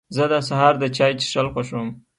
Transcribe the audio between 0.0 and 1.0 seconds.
زه د سهار د